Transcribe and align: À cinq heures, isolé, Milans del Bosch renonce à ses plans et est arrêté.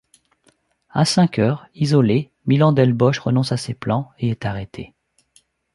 À 0.89 1.05
cinq 1.05 1.37
heures, 1.37 1.67
isolé, 1.75 2.31
Milans 2.47 2.71
del 2.71 2.91
Bosch 2.93 3.19
renonce 3.19 3.51
à 3.51 3.57
ses 3.57 3.75
plans 3.75 4.09
et 4.17 4.29
est 4.29 4.45
arrêté. 4.47 4.95